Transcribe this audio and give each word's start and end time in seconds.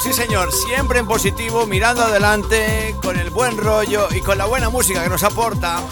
sí 0.00 0.12
señor, 0.12 0.52
siempre 0.52 0.98
en 0.98 1.06
positivo, 1.06 1.66
mirando 1.66 2.02
adelante, 2.02 2.94
con 3.02 3.18
el 3.18 3.30
buen 3.30 3.56
rollo 3.56 4.08
y 4.10 4.20
con 4.20 4.38
la 4.38 4.46
buena 4.46 4.68
música 4.68 5.02
que 5.02 5.08
nos 5.08 5.22
aporta 5.22 5.82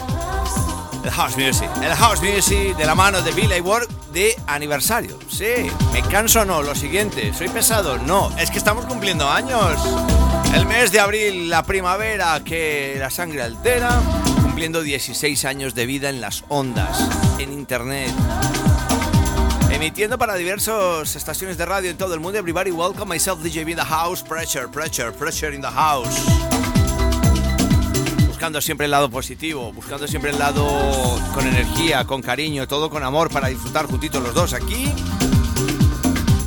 el 1.04 1.10
House 1.10 1.36
Music. 1.36 1.68
El 1.82 1.94
House 1.94 2.20
Music 2.20 2.76
de 2.76 2.84
la 2.84 2.94
mano 2.94 3.22
de 3.22 3.32
Billy 3.32 3.60
Ward 3.60 3.88
de 4.12 4.36
aniversario. 4.46 5.18
Sí, 5.28 5.70
me 5.92 6.02
canso 6.02 6.44
no, 6.44 6.62
lo 6.62 6.74
siguiente, 6.74 7.32
soy 7.34 7.48
pesado, 7.48 7.98
no, 7.98 8.30
es 8.38 8.50
que 8.50 8.58
estamos 8.58 8.86
cumpliendo 8.86 9.28
años. 9.28 9.78
El 10.54 10.66
mes 10.66 10.92
de 10.92 11.00
abril, 11.00 11.48
la 11.48 11.62
primavera 11.62 12.40
que 12.44 12.96
la 12.98 13.10
sangre 13.10 13.42
altera, 13.42 14.00
cumpliendo 14.42 14.82
16 14.82 15.44
años 15.44 15.74
de 15.74 15.86
vida 15.86 16.08
en 16.08 16.20
las 16.20 16.44
ondas, 16.48 16.98
en 17.38 17.52
internet. 17.52 18.12
Emitiendo 19.82 20.16
para 20.16 20.36
diversas 20.36 21.16
estaciones 21.16 21.58
de 21.58 21.66
radio 21.66 21.90
en 21.90 21.98
todo 21.98 22.14
el 22.14 22.20
mundo. 22.20 22.38
Everybody 22.38 22.70
welcome 22.70 23.12
myself, 23.12 23.42
DJ 23.42 23.62
in 23.62 23.74
the 23.74 23.82
house. 23.82 24.22
Pressure, 24.22 24.68
pressure, 24.68 25.10
pressure 25.10 25.52
in 25.52 25.60
the 25.60 25.66
house. 25.66 26.22
Buscando 28.28 28.60
siempre 28.60 28.84
el 28.84 28.92
lado 28.92 29.10
positivo, 29.10 29.72
buscando 29.72 30.06
siempre 30.06 30.30
el 30.30 30.38
lado 30.38 30.64
con 31.34 31.48
energía, 31.48 32.04
con 32.04 32.22
cariño, 32.22 32.68
todo 32.68 32.90
con 32.90 33.02
amor 33.02 33.28
para 33.28 33.48
disfrutar 33.48 33.86
juntitos 33.86 34.22
los 34.22 34.32
dos 34.32 34.52
aquí. 34.52 34.88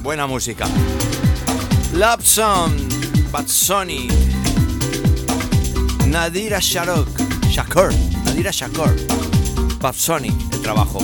Buena 0.02 0.28
música. 0.28 0.66
Love 1.91 2.23
Song, 2.23 2.72
Bad. 3.31 3.47
Nadira 6.07 6.59
Sharok. 6.62 7.09
Shakur. 7.50 7.94
Nadira 8.23 8.52
Shakur. 8.52 8.96
Bad 9.81 9.96
el 10.23 10.62
trabajo. 10.62 11.00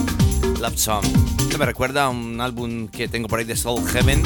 Love 0.62 0.78
Song. 0.78 1.31
Me 1.62 1.68
recuerda 1.68 2.10
un 2.10 2.42
álbum 2.42 2.88
que 2.88 3.08
tengo 3.08 3.28
por 3.28 3.38
ahí 3.38 3.46
de 3.46 3.56
Soul 3.56 3.88
Heaven. 3.88 4.24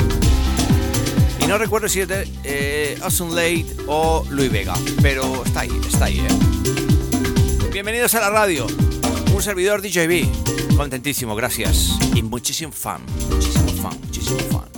Y 1.42 1.48
no 1.48 1.58
recuerdo 1.58 1.90
si 1.90 2.00
es 2.00 2.08
de 2.08 2.26
eh, 2.46 2.98
Late 2.98 3.66
o 3.88 4.26
Louis 4.30 4.50
Vega. 4.50 4.74
Pero 5.02 5.44
está 5.44 5.60
ahí, 5.60 5.82
está 5.86 6.06
ahí, 6.06 6.20
eh. 6.20 7.70
Bienvenidos 7.74 8.16
a 8.16 8.22
la 8.22 8.30
radio. 8.30 8.66
Un 9.36 9.44
servidor 9.44 9.82
DJB. 9.82 10.78
Contentísimo, 10.78 11.36
gracias. 11.36 12.00
Y 12.16 12.24
muchísimo. 12.24 12.72
Muchísimo 12.72 12.72
muchísimo 13.92 14.40
fan. 14.40 14.75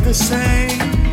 the 0.00 0.12
same. 0.12 1.05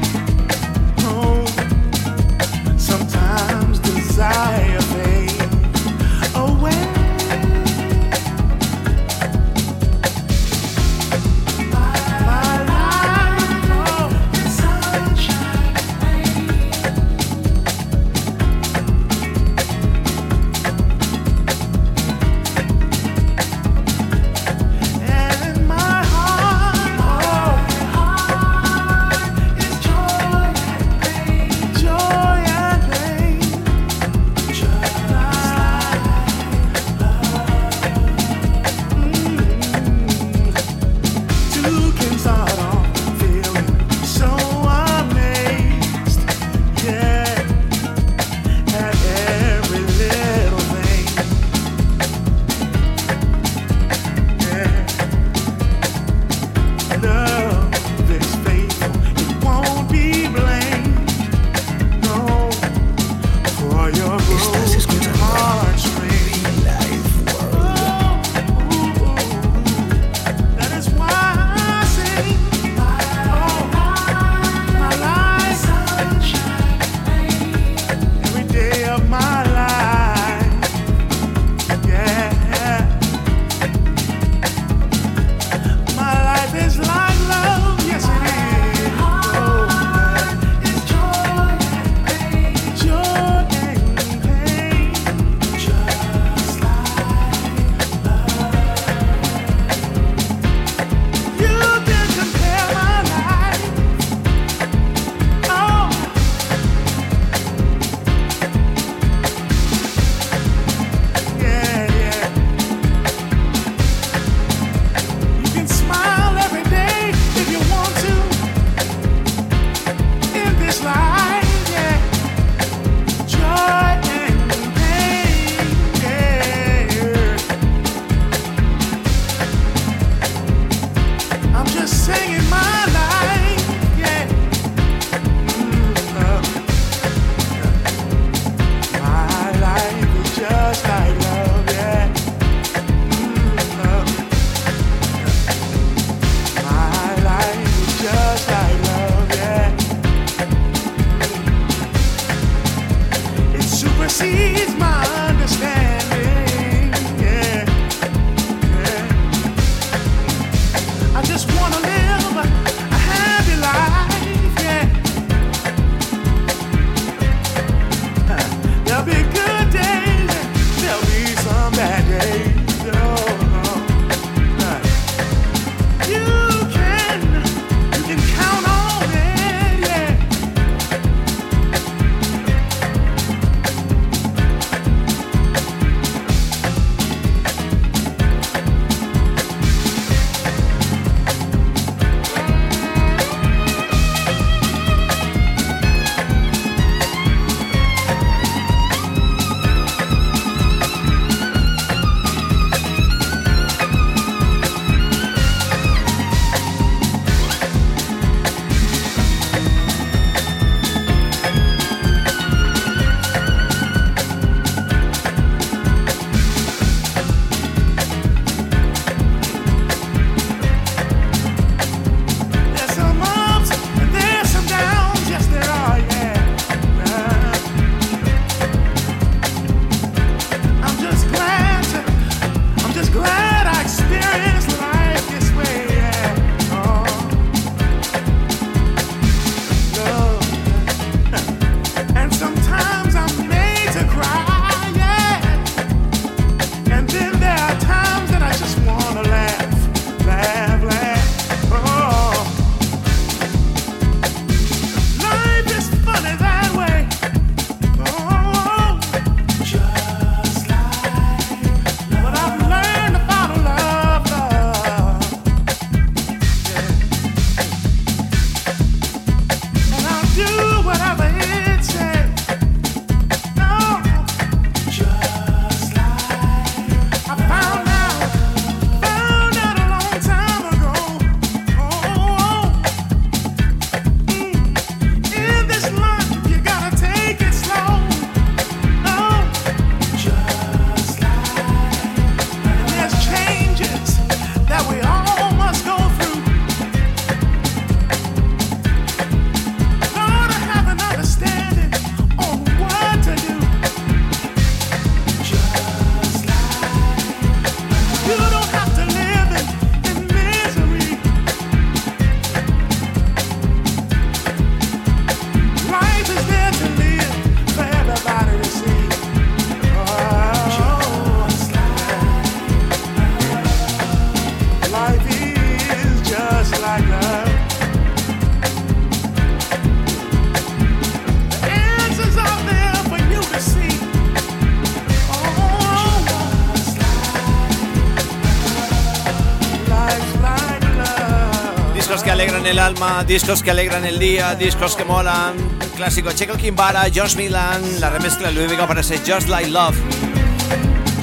En 342.15 342.67
el 342.67 342.77
alma, 342.77 343.24
discos 343.24 343.63
que 343.63 343.72
alegran 343.72 344.05
el 344.05 344.20
día, 344.20 344.53
discos 344.53 344.96
que 344.96 345.03
molan. 345.03 345.55
Clásico 345.96 346.32
Checo 346.32 346.55
Kimbara, 346.55 347.05
Josh 347.13 347.36
Milan, 347.36 347.82
la 348.00 348.12
remezcla 348.12 348.51
de 348.51 348.67
Vega 348.67 348.86
para 348.88 349.01
ese 349.01 349.17
Just 349.17 349.50
Like 349.50 349.72
Love. 349.72 349.98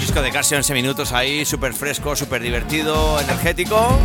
Disco 0.01 0.21
de 0.21 0.33
casi 0.33 0.57
11 0.57 0.75
minutos 0.75 1.13
ahí, 1.13 1.45
súper 1.45 1.75
fresco, 1.75 2.17
súper 2.17 2.43
divertido, 2.43 3.21
energético. 3.21 4.01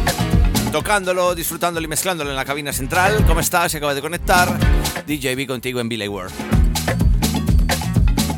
Tocándolo, 0.72 1.34
disfrutándolo 1.34 1.86
y 1.86 1.88
mezclándolo 1.88 2.30
en 2.30 2.36
la 2.36 2.46
cabina 2.46 2.72
central. 2.72 3.26
¿Cómo 3.26 3.40
estás? 3.40 3.72
Se 3.72 3.80
acaba 3.80 3.96
de 3.96 4.02
conectar. 4.02 4.48
DJB 5.08 5.48
contigo 5.48 5.80
en 5.80 5.90
Billy 5.90 6.08
World. 6.08 6.34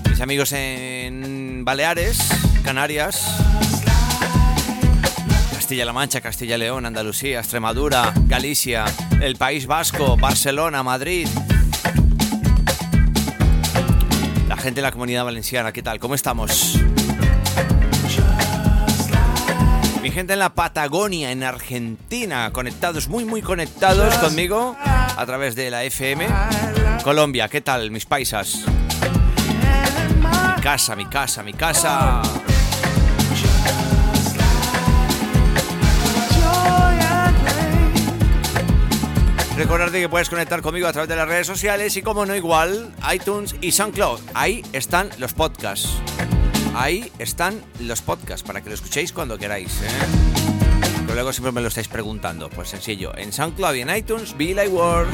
Mis 0.10 0.22
amigos 0.22 0.54
en 0.54 1.66
Baleares, 1.66 2.18
Canarias, 2.64 3.28
Castilla-La 5.68 5.92
Mancha, 5.92 6.22
Castilla-León, 6.22 6.86
Andalucía, 6.86 7.40
Extremadura, 7.40 8.14
Galicia, 8.28 8.86
el 9.20 9.36
País 9.36 9.68
Vasco, 9.68 10.16
Barcelona, 10.16 10.82
Madrid. 10.82 11.28
La 14.48 14.56
gente 14.56 14.76
de 14.76 14.84
la 14.84 14.94
comunidad 14.94 15.26
valenciana, 15.26 15.74
¿qué 15.74 15.84
tal? 15.84 16.00
¿Cómo 16.00 16.16
estamos? 16.16 16.80
Mi 20.02 20.10
gente 20.10 20.32
en 20.32 20.40
la 20.40 20.54
Patagonia, 20.54 21.32
en 21.32 21.44
Argentina, 21.44 22.50
conectados, 22.54 23.10
muy, 23.10 23.26
muy 23.26 23.42
conectados 23.42 24.16
conmigo 24.20 24.74
a 24.82 25.26
través 25.26 25.58
de 25.58 25.70
la 25.70 25.84
FM. 25.84 26.30
Colombia, 27.04 27.50
¿qué 27.50 27.60
tal, 27.60 27.92
mis 27.92 28.06
paisas? 28.06 28.64
Mi 30.56 30.62
casa, 30.62 30.96
mi 30.96 31.08
casa, 31.08 31.44
mi 31.44 31.52
casa. 31.52 32.22
Recordarte 39.58 40.00
que 40.00 40.08
puedes 40.08 40.30
conectar 40.30 40.62
conmigo 40.62 40.88
a 40.88 40.94
través 40.94 41.10
de 41.10 41.16
las 41.16 41.28
redes 41.28 41.48
sociales 41.48 41.98
y 41.98 42.04
como 42.04 42.28
no 42.28 42.36
igual, 42.36 42.94
iTunes 43.12 43.56
y 43.60 43.72
SoundCloud. 43.72 44.20
Ahí 44.36 44.62
están 44.72 45.10
los 45.18 45.34
podcasts. 45.34 45.90
Ahí 46.76 47.12
están 47.18 47.64
los 47.80 48.04
podcasts 48.04 48.46
para 48.46 48.62
que 48.62 48.70
lo 48.70 48.76
escuchéis 48.76 49.12
cuando 49.12 49.36
queráis. 49.40 49.82
¿eh? 49.82 49.88
Pero 51.02 51.16
luego 51.16 51.34
siempre 51.34 51.52
me 51.52 51.62
lo 51.62 51.70
estáis 51.70 51.88
preguntando. 51.88 52.52
Pues 52.52 52.70
sencillo, 52.70 53.18
en 53.18 53.34
SoundCloud 53.34 53.74
y 53.74 53.82
en 53.82 53.96
iTunes, 53.96 54.38
Be 54.38 54.54
Like 54.54 54.70
World. 54.70 55.12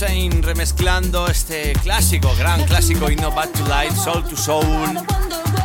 Sain 0.00 0.42
remezclando 0.42 1.26
este 1.26 1.74
clásico, 1.74 2.34
gran 2.38 2.64
clásico 2.64 3.10
y 3.10 3.16
no 3.16 3.30
Bad 3.32 3.50
to 3.50 3.66
Light, 3.68 3.92
Soul 3.92 4.26
to 4.26 4.34
Soul. 4.34 4.98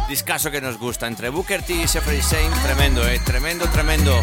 Discaso 0.09 0.51
que 0.51 0.59
nos 0.59 0.77
gusta 0.77 1.07
entre 1.07 1.29
Booker 1.29 1.63
T 1.63 1.73
y 1.73 1.87
Jeffrey 1.87 2.21
Sain, 2.21 2.51
tremendo, 2.61 3.07
eh, 3.07 3.21
tremendo, 3.23 3.65
tremendo. 3.69 4.19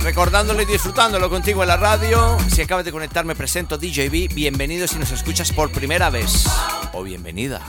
Recordándolo 0.00 0.62
y 0.62 0.66
disfrutándolo 0.66 1.28
contigo 1.28 1.62
en 1.62 1.68
la 1.70 1.76
radio. 1.76 2.38
Si 2.54 2.62
acabas 2.62 2.84
de 2.84 2.92
conectar, 2.92 3.24
me 3.24 3.34
presento 3.34 3.78
DJB. 3.78 4.32
Bienvenido 4.32 4.86
si 4.86 4.96
nos 4.96 5.10
escuchas 5.10 5.50
por 5.50 5.72
primera 5.72 6.08
vez. 6.08 6.44
O 6.92 7.02
bienvenida. 7.02 7.60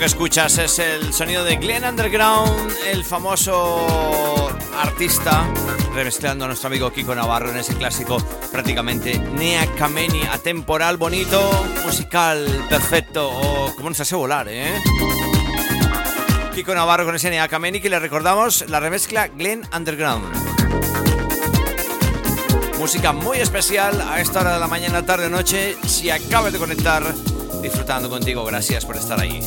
Que 0.00 0.06
escuchas 0.06 0.56
es 0.56 0.78
el 0.78 1.12
sonido 1.12 1.44
de 1.44 1.56
Glenn 1.56 1.84
Underground, 1.84 2.72
el 2.86 3.04
famoso 3.04 4.48
artista, 4.78 5.46
remezclando 5.94 6.46
a 6.46 6.48
nuestro 6.48 6.68
amigo 6.68 6.90
Kiko 6.90 7.14
Navarro 7.14 7.50
en 7.50 7.58
ese 7.58 7.74
clásico 7.74 8.16
prácticamente 8.50 9.18
Nea 9.18 9.66
Kameni, 9.74 10.22
atemporal, 10.22 10.96
bonito, 10.96 11.66
musical, 11.84 12.64
perfecto, 12.70 13.28
o 13.28 13.74
como 13.76 13.90
nos 13.90 14.00
hace 14.00 14.16
volar, 14.16 14.48
¿eh? 14.48 14.72
Kiko 16.54 16.74
Navarro 16.74 17.04
con 17.04 17.16
ese 17.16 17.28
Nea 17.28 17.46
Kameni 17.46 17.78
que 17.78 17.90
le 17.90 17.98
recordamos 17.98 18.70
la 18.70 18.80
remezcla 18.80 19.28
Glenn 19.28 19.68
Underground. 19.76 20.34
Música 22.78 23.12
muy 23.12 23.36
especial 23.36 24.00
a 24.00 24.18
esta 24.18 24.40
hora 24.40 24.54
de 24.54 24.60
la 24.60 24.66
mañana, 24.66 25.04
tarde 25.04 25.26
o 25.26 25.28
noche. 25.28 25.76
Si 25.86 26.08
acabas 26.08 26.54
de 26.54 26.58
conectar, 26.58 27.02
disfrutando 27.60 28.08
contigo, 28.08 28.46
gracias 28.46 28.86
por 28.86 28.96
estar 28.96 29.20
ahí. 29.20 29.42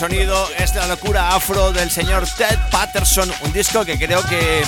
Sonido 0.00 0.48
es 0.56 0.74
la 0.74 0.86
locura 0.86 1.34
afro 1.34 1.72
del 1.72 1.90
señor 1.90 2.26
Ted 2.26 2.58
Patterson, 2.70 3.30
un 3.42 3.52
disco 3.52 3.84
que 3.84 3.98
creo 3.98 4.22
que, 4.22 4.62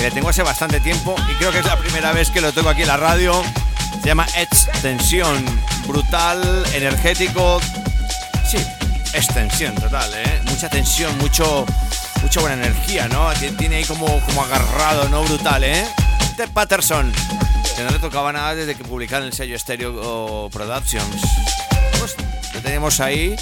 le 0.00 0.10
tengo 0.10 0.28
hace 0.28 0.42
bastante 0.42 0.80
tiempo 0.80 1.16
y 1.30 1.34
creo 1.34 1.52
que 1.52 1.58
es 1.58 1.66
la 1.66 1.76
primera 1.76 2.12
vez 2.12 2.30
que 2.30 2.40
lo 2.40 2.52
tengo 2.52 2.68
aquí 2.68 2.82
en 2.82 2.88
la 2.88 2.96
radio. 2.96 3.42
Se 4.00 4.06
llama 4.06 4.26
Extensión, 4.36 5.44
brutal, 5.86 6.64
energético. 6.72 7.60
Sí, 8.48 8.58
extensión 9.12 9.74
total, 9.74 10.10
¿eh? 10.14 10.40
Mucha 10.44 10.68
tensión, 10.68 11.16
mucho, 11.18 11.66
mucha 12.22 12.40
buena 12.40 12.54
energía, 12.54 13.08
¿no? 13.08 13.30
Tiene 13.58 13.76
ahí 13.76 13.84
como, 13.84 14.06
como 14.26 14.42
agarrado, 14.42 15.08
¿no? 15.08 15.22
Brutal, 15.24 15.64
¿eh? 15.64 15.86
Ted 16.36 16.50
Patterson, 16.50 17.12
que 17.76 17.82
no 17.82 17.90
le 17.90 17.98
tocaba 17.98 18.32
nada 18.32 18.54
desde 18.54 18.76
que 18.76 18.84
publicaron 18.84 19.26
el 19.26 19.32
sello 19.32 19.58
Stereo 19.58 20.48
Productions. 20.52 21.20
Pues 21.98 22.14
lo 22.54 22.60
tenemos 22.60 23.00
ahí 23.00 23.34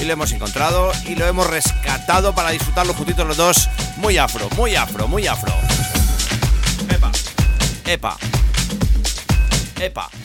y 0.00 0.04
lo 0.04 0.12
hemos 0.12 0.32
encontrado 0.32 0.92
y 1.06 1.14
lo 1.14 1.26
hemos 1.26 1.46
rescatado 1.46 2.34
para 2.34 2.50
disfrutarlo 2.50 2.94
juntitos 2.94 3.26
los 3.26 3.36
dos. 3.36 3.68
Muy 3.98 4.18
afro, 4.18 4.48
muy 4.56 4.74
afro, 4.74 5.06
muy 5.06 5.26
afro. 5.28 5.52
Epa, 7.90 8.16
epa, 9.80 10.06
epa. 10.06 10.19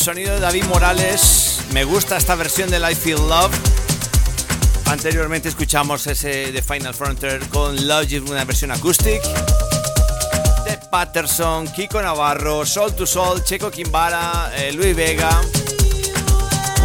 Sonido 0.00 0.32
de 0.32 0.40
David 0.40 0.64
Morales. 0.64 1.60
Me 1.74 1.84
gusta 1.84 2.16
esta 2.16 2.34
versión 2.34 2.70
de 2.70 2.78
I 2.78 2.94
Feel 2.94 3.18
Love. 3.18 3.52
Anteriormente 4.86 5.50
escuchamos 5.50 6.06
ese 6.06 6.52
de 6.52 6.62
Final 6.62 6.94
Frontier 6.94 7.38
con 7.48 7.86
Logic, 7.86 8.26
una 8.26 8.44
versión 8.46 8.70
acústica. 8.70 9.28
De 10.64 10.78
Patterson, 10.90 11.68
Kiko 11.68 12.00
Navarro, 12.00 12.64
Sol 12.64 12.94
to 12.94 13.04
Sol, 13.04 13.44
Checo 13.44 13.70
Kimbara, 13.70 14.50
eh, 14.56 14.72
Luis 14.72 14.96
Vega. 14.96 15.38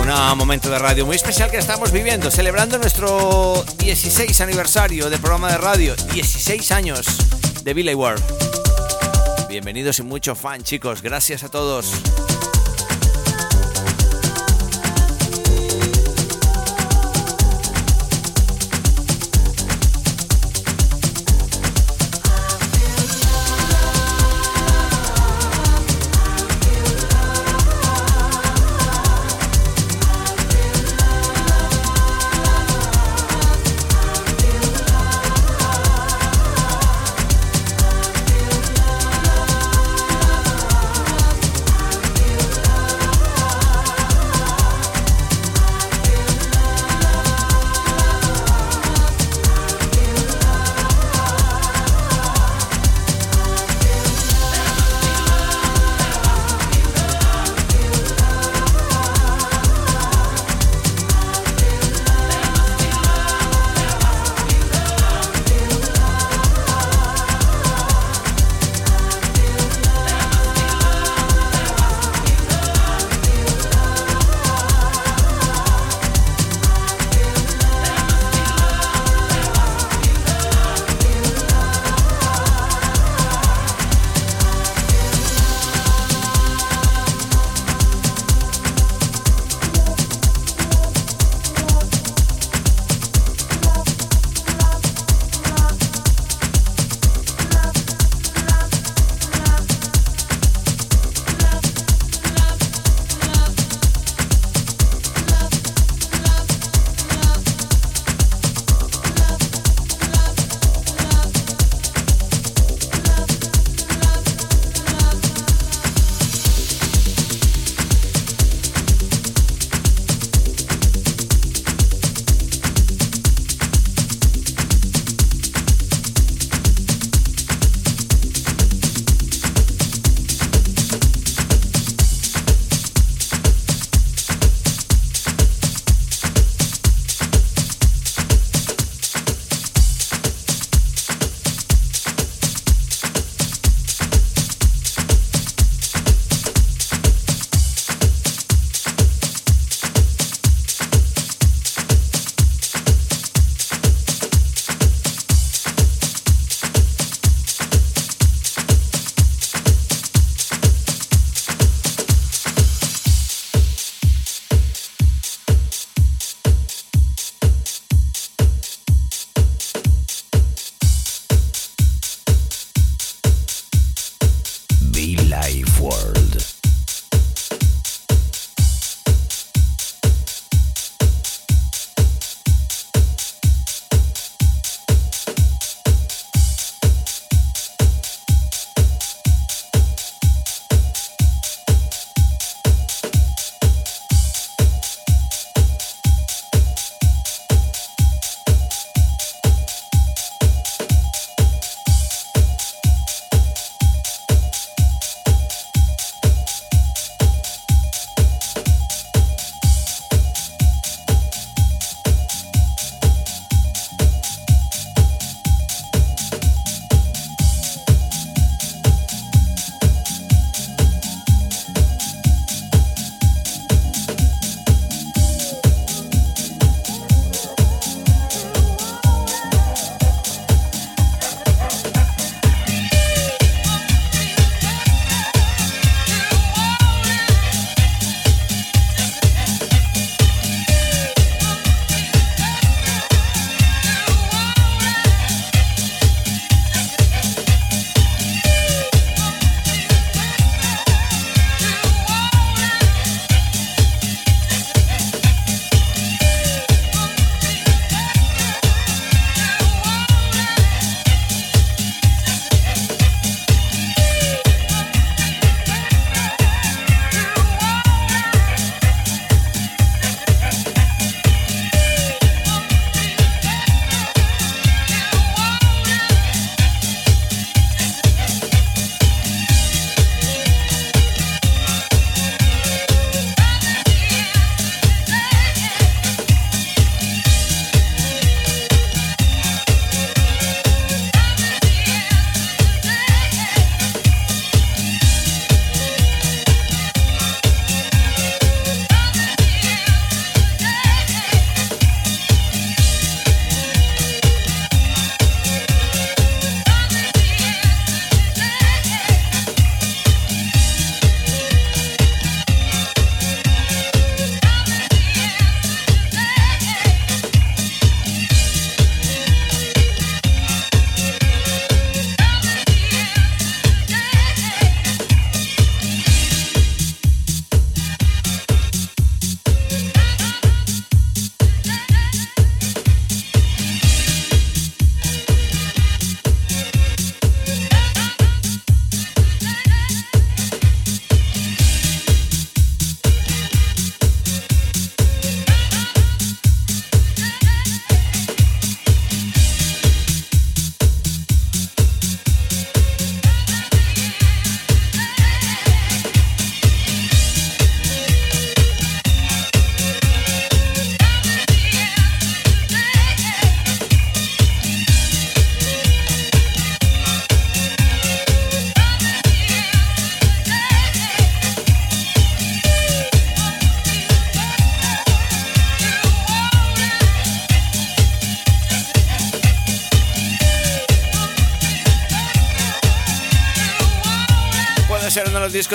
Un 0.01 0.37
momento 0.37 0.69
de 0.69 0.77
radio 0.77 1.05
muy 1.05 1.15
especial 1.15 1.49
que 1.49 1.57
estamos 1.57 1.93
viviendo, 1.93 2.29
celebrando 2.29 2.77
nuestro 2.77 3.63
16 3.77 4.41
aniversario 4.41 5.09
de 5.09 5.17
programa 5.19 5.51
de 5.51 5.57
radio. 5.57 5.95
16 6.11 6.71
años 6.73 7.05
de 7.63 7.73
Billy 7.73 7.93
Ward. 7.93 8.21
Bienvenidos 9.47 9.99
y 9.99 10.03
mucho 10.03 10.35
fan, 10.35 10.63
chicos. 10.63 11.01
Gracias 11.01 11.43
a 11.43 11.49
todos. 11.49 11.93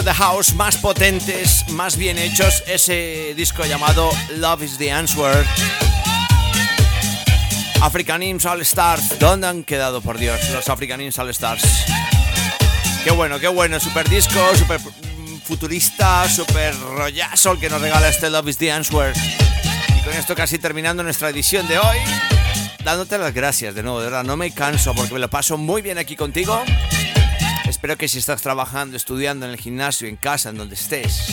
De 0.05 0.15
house 0.15 0.55
más 0.55 0.79
potentes, 0.79 1.69
más 1.69 1.97
bien 1.97 2.17
hechos, 2.17 2.63
ese 2.67 3.35
disco 3.37 3.65
llamado 3.67 4.11
Love 4.37 4.63
is 4.63 4.79
the 4.79 4.91
Answer. 4.91 5.47
African 7.83 8.23
Imps 8.23 8.47
All 8.47 8.63
Stars, 8.63 9.19
¿dónde 9.19 9.47
han 9.47 9.63
quedado 9.63 10.01
por 10.01 10.17
Dios 10.17 10.41
los 10.51 10.69
African 10.69 11.03
Imps 11.03 11.19
All 11.19 11.29
Stars? 11.31 11.63
Qué 13.05 13.11
bueno, 13.11 13.39
qué 13.39 13.49
bueno, 13.49 13.79
super 13.79 14.09
disco, 14.09 14.41
super 14.57 14.81
futurista, 15.45 16.29
super 16.29 16.75
rollazo 16.79 17.53
el 17.53 17.59
que 17.59 17.69
nos 17.69 17.83
regala 17.83 18.09
este 18.09 18.31
Love 18.31 18.49
is 18.49 18.57
the 18.57 18.73
Answer. 18.73 19.13
Y 19.99 20.03
con 20.03 20.15
esto 20.15 20.35
casi 20.35 20.59
terminando 20.59 21.03
nuestra 21.03 21.29
edición 21.29 21.69
de 21.69 21.79
hoy, 21.79 21.99
dándote 22.85 23.19
las 23.19 23.35
gracias 23.35 23.75
de 23.75 23.83
nuevo, 23.83 24.01
de 24.01 24.07
verdad, 24.07 24.25
no 24.25 24.37
me 24.37 24.51
canso 24.53 24.95
porque 24.95 25.13
me 25.13 25.21
lo 25.21 25.29
paso 25.29 25.59
muy 25.59 25.83
bien 25.83 25.99
aquí 25.99 26.17
contigo. 26.17 26.63
Espero 27.81 27.97
que 27.97 28.09
si 28.09 28.19
estás 28.19 28.43
trabajando, 28.43 28.95
estudiando 28.95 29.47
en 29.47 29.53
el 29.53 29.57
gimnasio, 29.57 30.07
en 30.07 30.17
casa, 30.17 30.51
en 30.51 30.59
donde 30.59 30.75
estés, 30.75 31.33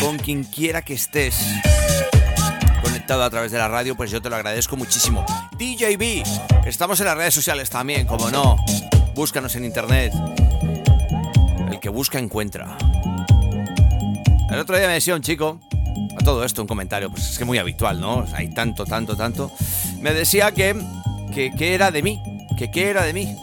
con 0.00 0.16
quien 0.16 0.44
quiera 0.44 0.80
que 0.80 0.94
estés 0.94 1.44
conectado 2.80 3.24
a 3.24 3.30
través 3.30 3.50
de 3.50 3.58
la 3.58 3.66
radio, 3.66 3.96
pues 3.96 4.12
yo 4.12 4.22
te 4.22 4.30
lo 4.30 4.36
agradezco 4.36 4.76
muchísimo. 4.76 5.26
DJB, 5.58 6.22
estamos 6.66 7.00
en 7.00 7.06
las 7.06 7.16
redes 7.16 7.34
sociales 7.34 7.68
también, 7.68 8.06
como 8.06 8.30
no. 8.30 8.64
Búscanos 9.16 9.56
en 9.56 9.64
internet. 9.64 10.12
El 11.68 11.80
que 11.80 11.88
busca 11.88 12.20
encuentra. 12.20 12.78
El 14.52 14.60
otro 14.60 14.78
día 14.78 14.86
me 14.86 14.92
decía 14.92 15.16
un 15.16 15.22
chico, 15.22 15.60
a 16.16 16.22
todo 16.22 16.44
esto 16.44 16.62
un 16.62 16.68
comentario, 16.68 17.10
pues 17.10 17.28
es 17.28 17.38
que 17.38 17.44
muy 17.44 17.58
habitual, 17.58 18.00
¿no? 18.00 18.24
Hay 18.34 18.54
tanto, 18.54 18.84
tanto, 18.84 19.16
tanto. 19.16 19.50
Me 20.00 20.14
decía 20.14 20.52
que, 20.52 20.80
que, 21.34 21.50
que 21.50 21.74
era 21.74 21.90
de 21.90 22.04
mí, 22.04 22.22
que 22.56 22.70
qué 22.70 22.88
era 22.88 23.02
de 23.02 23.12
mí. 23.12 23.36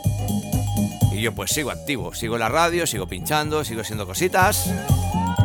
Y 1.15 1.21
yo 1.21 1.33
pues 1.33 1.51
sigo 1.51 1.71
activo, 1.71 2.13
sigo 2.13 2.37
la 2.37 2.49
radio, 2.49 2.85
sigo 2.85 3.07
pinchando, 3.07 3.63
sigo 3.63 3.81
haciendo 3.81 4.05
cositas. 4.05 4.69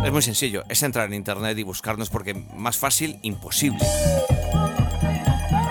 Es 0.05 0.11
muy 0.11 0.21
sencillo, 0.21 0.65
es 0.69 0.83
entrar 0.83 1.07
en 1.07 1.15
internet 1.15 1.57
y 1.57 1.63
buscarnos 1.63 2.11
porque 2.11 2.35
más 2.35 2.77
fácil, 2.77 3.21
imposible. 3.23 3.79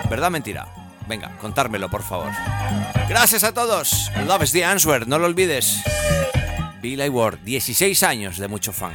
¿Verdad 0.09 0.31
mentira? 0.31 0.69
Venga, 1.05 1.37
contármelo 1.39 1.89
por 1.89 2.03
favor. 2.03 2.31
Gracias 3.09 3.43
a 3.43 3.53
todos. 3.53 4.09
Love 4.25 4.43
is 4.43 4.53
the 4.53 4.63
answer, 4.63 5.05
no 5.05 5.19
lo 5.19 5.25
olvides. 5.25 5.81
Billy 6.81 7.09
Ward, 7.09 7.39
16 7.43 8.01
años 8.03 8.37
de 8.37 8.47
mucho 8.47 8.71
funk. 8.71 8.93